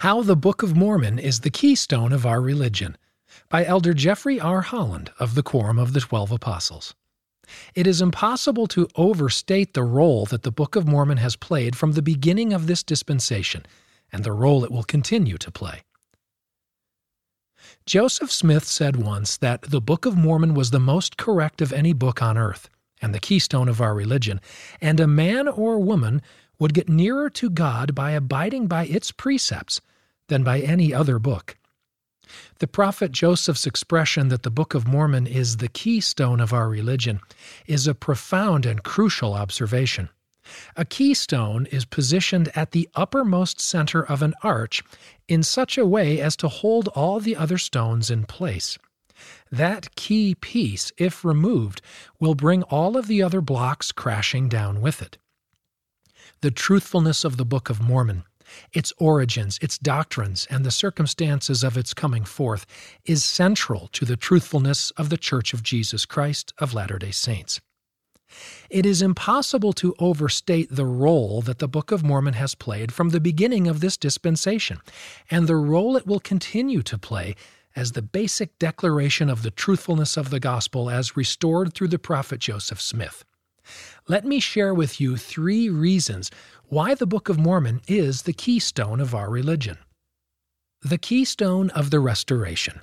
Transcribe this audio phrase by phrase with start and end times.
[0.00, 2.96] How the Book of Mormon is the Keystone of Our Religion
[3.48, 4.60] by Elder Jeffrey R.
[4.62, 6.94] Holland of the Quorum of the Twelve Apostles.
[7.74, 11.92] It is impossible to overstate the role that the Book of Mormon has played from
[11.92, 13.64] the beginning of this dispensation
[14.12, 15.82] and the role it will continue to play.
[17.86, 21.92] Joseph Smith said once that the Book of Mormon was the most correct of any
[21.92, 22.68] book on earth
[23.00, 24.40] and the keystone of our religion,
[24.80, 26.22] and a man or woman
[26.58, 29.80] would get nearer to God by abiding by its precepts
[30.28, 31.56] than by any other book.
[32.58, 37.20] The prophet Joseph's expression that the Book of Mormon is the keystone of our religion
[37.66, 40.08] is a profound and crucial observation.
[40.76, 44.82] A keystone is positioned at the uppermost center of an arch
[45.28, 48.78] in such a way as to hold all the other stones in place.
[49.50, 51.80] That key piece, if removed,
[52.20, 55.18] will bring all of the other blocks crashing down with it.
[56.44, 58.22] The truthfulness of the Book of Mormon,
[58.74, 62.66] its origins, its doctrines, and the circumstances of its coming forth
[63.06, 67.62] is central to the truthfulness of the Church of Jesus Christ of Latter day Saints.
[68.68, 73.08] It is impossible to overstate the role that the Book of Mormon has played from
[73.08, 74.80] the beginning of this dispensation,
[75.30, 77.36] and the role it will continue to play
[77.74, 82.38] as the basic declaration of the truthfulness of the gospel as restored through the prophet
[82.38, 83.24] Joseph Smith.
[84.08, 86.30] Let me share with you three reasons
[86.68, 89.78] why the Book of Mormon is the keystone of our religion.
[90.82, 92.80] The keystone of the restoration.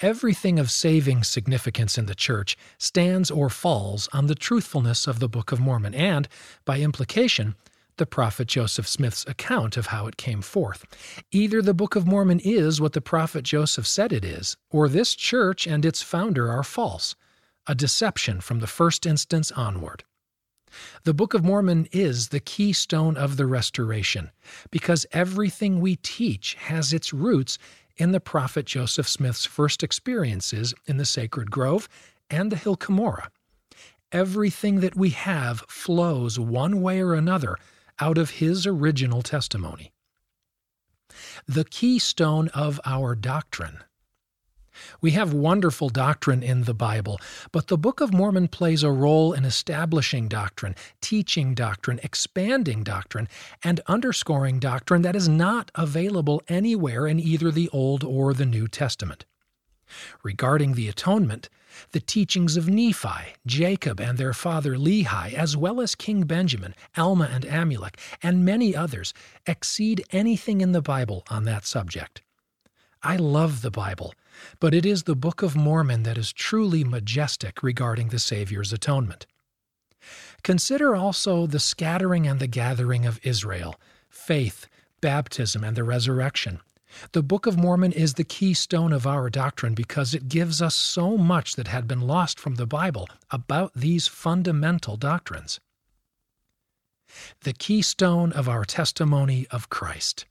[0.00, 5.28] Everything of saving significance in the Church stands or falls on the truthfulness of the
[5.28, 6.26] Book of Mormon and,
[6.64, 7.54] by implication,
[7.98, 10.86] the prophet Joseph Smith's account of how it came forth.
[11.30, 15.14] Either the Book of Mormon is what the prophet Joseph said it is, or this
[15.14, 17.14] church and its founder are false,
[17.66, 20.02] a deception from the first instance onward.
[21.04, 24.30] The Book of Mormon is the keystone of the restoration
[24.70, 27.58] because everything we teach has its roots
[27.96, 31.88] in the prophet Joseph Smith's first experiences in the sacred grove
[32.30, 33.28] and the hill Cumorah.
[34.12, 37.56] Everything that we have flows one way or another
[38.00, 39.92] out of his original testimony.
[41.46, 43.80] The keystone of our doctrine.
[45.00, 47.18] We have wonderful doctrine in the Bible,
[47.52, 53.28] but the Book of Mormon plays a role in establishing doctrine, teaching doctrine, expanding doctrine,
[53.62, 58.68] and underscoring doctrine that is not available anywhere in either the Old or the New
[58.68, 59.24] Testament.
[60.22, 61.48] Regarding the atonement,
[61.92, 67.28] the teachings of Nephi, Jacob, and their father Lehi, as well as King Benjamin, Alma,
[67.32, 69.12] and Amulek, and many others,
[69.46, 72.22] exceed anything in the Bible on that subject.
[73.02, 74.14] I love the Bible,
[74.58, 79.26] but it is the Book of Mormon that is truly majestic regarding the Savior's atonement.
[80.42, 83.76] Consider also the scattering and the gathering of Israel,
[84.08, 84.66] faith,
[85.00, 86.60] baptism, and the resurrection.
[87.12, 91.16] The Book of Mormon is the keystone of our doctrine because it gives us so
[91.16, 95.60] much that had been lost from the Bible about these fundamental doctrines.
[97.42, 100.26] The keystone of our testimony of Christ.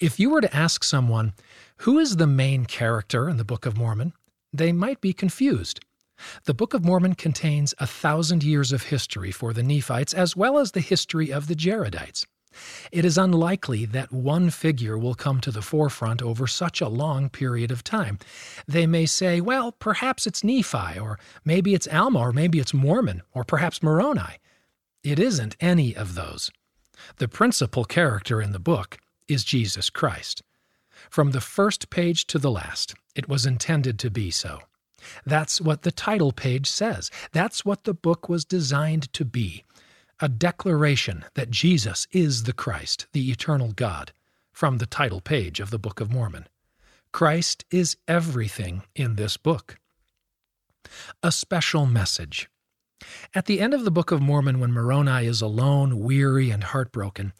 [0.00, 1.32] If you were to ask someone,
[1.78, 4.12] who is the main character in the Book of Mormon?
[4.52, 5.80] They might be confused.
[6.44, 10.58] The Book of Mormon contains a thousand years of history for the Nephites as well
[10.58, 12.24] as the history of the Jaredites.
[12.92, 17.28] It is unlikely that one figure will come to the forefront over such a long
[17.28, 18.20] period of time.
[18.68, 23.22] They may say, well, perhaps it's Nephi, or maybe it's Alma, or maybe it's Mormon,
[23.32, 24.38] or perhaps Moroni.
[25.02, 26.52] It isn't any of those.
[27.16, 28.98] The principal character in the book
[29.28, 30.42] is Jesus Christ.
[31.10, 34.60] From the first page to the last, it was intended to be so.
[35.26, 37.10] That's what the title page says.
[37.32, 39.64] That's what the book was designed to be
[40.20, 44.12] a declaration that Jesus is the Christ, the eternal God,
[44.52, 46.46] from the title page of the Book of Mormon.
[47.12, 49.76] Christ is everything in this book.
[51.22, 52.48] A special message.
[53.34, 57.32] At the end of the Book of Mormon, when Moroni is alone, weary, and heartbroken,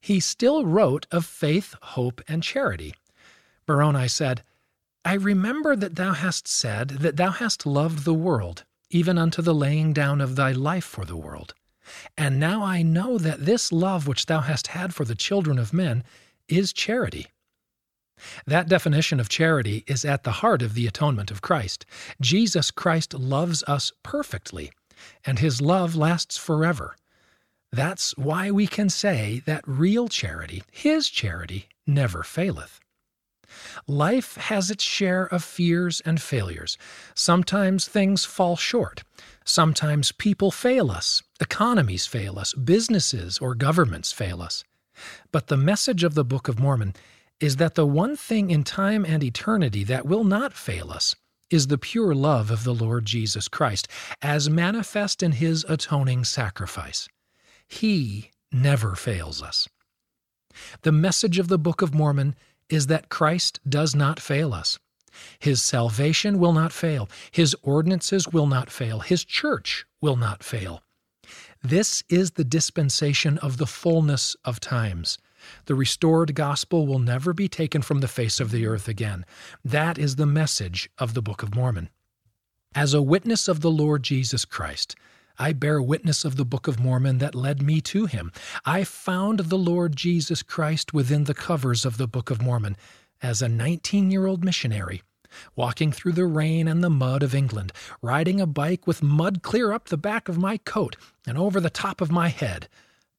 [0.00, 2.94] he still wrote of faith, hope, and charity.
[3.66, 4.42] Moroni said,
[5.04, 9.54] I remember that thou hast said that thou hast loved the world, even unto the
[9.54, 11.54] laying down of thy life for the world.
[12.16, 15.72] And now I know that this love which thou hast had for the children of
[15.72, 16.04] men
[16.48, 17.28] is charity.
[18.46, 21.86] That definition of charity is at the heart of the atonement of Christ.
[22.20, 24.70] Jesus Christ loves us perfectly,
[25.24, 26.96] and his love lasts forever.
[27.72, 32.80] That's why we can say that real charity, his charity, never faileth.
[33.86, 36.78] Life has its share of fears and failures.
[37.14, 39.02] Sometimes things fall short.
[39.44, 44.64] Sometimes people fail us, economies fail us, businesses or governments fail us.
[45.32, 46.94] But the message of the Book of Mormon
[47.40, 51.16] is that the one thing in time and eternity that will not fail us
[51.50, 53.88] is the pure love of the Lord Jesus Christ,
[54.22, 57.08] as manifest in his atoning sacrifice.
[57.66, 59.68] He never fails us.
[60.82, 62.34] The message of the Book of Mormon
[62.68, 64.78] is that Christ does not fail us.
[65.38, 67.08] His salvation will not fail.
[67.30, 69.00] His ordinances will not fail.
[69.00, 70.82] His church will not fail.
[71.62, 75.18] This is the dispensation of the fullness of times.
[75.66, 79.24] The restored gospel will never be taken from the face of the earth again.
[79.64, 81.90] That is the message of the Book of Mormon.
[82.74, 84.94] As a witness of the Lord Jesus Christ,
[85.38, 88.30] I bear witness of the Book of Mormon that led me to him.
[88.64, 92.76] I found the Lord Jesus Christ within the covers of the Book of Mormon
[93.22, 95.02] as a 19 year old missionary
[95.56, 97.72] walking through the rain and the mud of England,
[98.02, 100.96] riding a bike with mud clear up the back of my coat
[101.26, 102.68] and over the top of my head,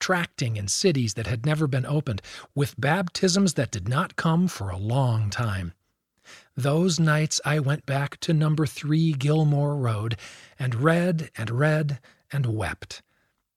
[0.02, 2.22] tracting in cities that had never been opened,
[2.54, 5.72] with baptisms that did not come for a long time.
[6.58, 10.18] Those nights I went back to number three Gilmore Road
[10.60, 12.00] and read and read
[12.32, 13.02] and wept.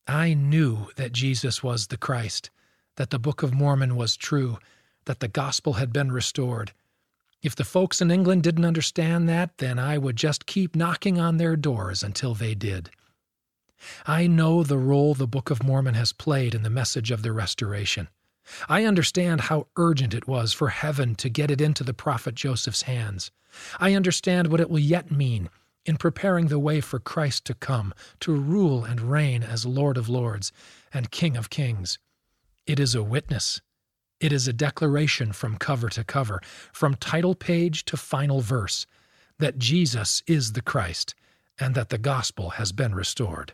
[0.07, 2.51] I knew that Jesus was the Christ,
[2.97, 4.59] that the Book of Mormon was true,
[5.07, 6.73] that the gospel had been restored.
[7.43, 11.37] If the folks in England didn't understand that, then I would just keep knocking on
[11.37, 12.91] their doors until they did.
[14.07, 17.33] I know the role the Book of Mormon has played in the message of the
[17.33, 18.09] restoration.
[18.69, 22.83] I understand how urgent it was for heaven to get it into the prophet Joseph's
[22.83, 23.31] hands.
[23.79, 25.49] I understand what it will yet mean
[25.87, 30.09] in preparing the way for Christ to come, to rule and reign as Lord of
[30.09, 30.53] Lords
[30.93, 31.99] and King of Kings.
[32.67, 33.61] It is a witness
[34.25, 36.41] it is a declaration from cover to cover,
[36.73, 38.87] from title page to final verse,
[39.39, 41.15] that Jesus is the Christ
[41.59, 43.53] and that the gospel has been restored.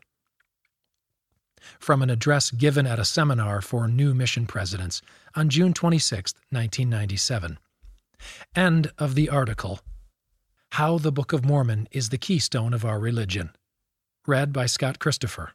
[1.79, 5.03] From an address given at a seminar for new mission presidents
[5.35, 7.59] on June 26, 1997.
[8.55, 9.81] End of the article
[10.73, 13.51] How the Book of Mormon is the Keystone of Our Religion.
[14.27, 15.53] Read by Scott Christopher.